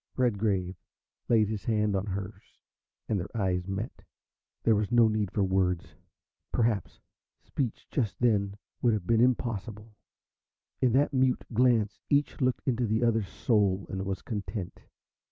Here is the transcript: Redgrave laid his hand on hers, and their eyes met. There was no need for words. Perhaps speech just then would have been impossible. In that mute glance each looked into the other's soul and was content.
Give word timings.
Redgrave 0.17 0.75
laid 1.29 1.47
his 1.47 1.65
hand 1.65 1.95
on 1.95 2.07
hers, 2.07 2.57
and 3.07 3.19
their 3.19 3.29
eyes 3.37 3.67
met. 3.67 4.01
There 4.63 4.73
was 4.73 4.91
no 4.91 5.07
need 5.07 5.29
for 5.29 5.43
words. 5.43 5.93
Perhaps 6.51 6.99
speech 7.43 7.87
just 7.91 8.15
then 8.19 8.57
would 8.81 8.93
have 8.95 9.05
been 9.05 9.21
impossible. 9.21 9.95
In 10.81 10.93
that 10.93 11.13
mute 11.13 11.45
glance 11.53 11.99
each 12.09 12.41
looked 12.41 12.67
into 12.67 12.87
the 12.87 13.03
other's 13.03 13.29
soul 13.29 13.85
and 13.91 14.03
was 14.03 14.23
content. 14.23 14.81